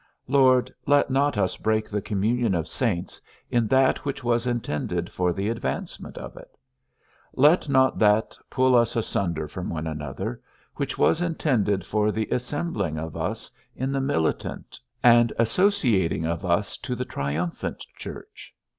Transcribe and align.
Lord, 0.27 0.73
let 0.87 1.11
not 1.11 1.37
us 1.37 1.57
break 1.57 1.87
the 1.87 2.01
communion 2.01 2.55
of 2.55 2.67
saints 2.67 3.21
in 3.51 3.67
that 3.67 4.03
which 4.03 4.23
was 4.23 4.47
intended 4.47 5.11
for 5.11 5.31
the 5.31 5.47
advancement 5.47 6.17
of 6.17 6.35
it; 6.35 6.57
let 7.35 7.69
not 7.69 7.99
that 7.99 8.35
pull 8.49 8.75
us 8.75 8.95
asunder 8.95 9.47
from 9.47 9.69
one 9.69 9.85
another, 9.85 10.41
which 10.75 10.97
was 10.97 11.21
intended 11.21 11.85
for 11.85 12.11
the 12.11 12.27
assembling 12.31 12.97
of 12.97 13.15
us 13.15 13.51
in 13.75 13.91
the 13.91 14.01
militant, 14.01 14.79
and 15.03 15.33
associating 15.37 16.25
of 16.25 16.43
us 16.45 16.77
to 16.79 16.95
the 16.95 17.05
triumphant 17.05 17.85
church. 17.95 18.55